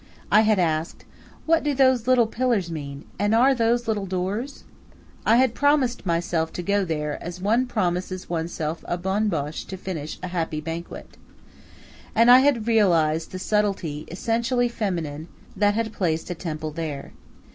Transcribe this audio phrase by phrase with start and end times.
[0.31, 1.05] I had asked:
[1.45, 3.05] "What do those little pillars mean?
[3.19, 4.63] And are those little doors?"
[5.27, 9.77] I had promised myself to go there, as one promises oneself a bonne bouche to
[9.77, 11.17] finish a happy banquet.
[12.15, 17.11] And I had realized the subtlety, essentially feminine, that had placed a temple there.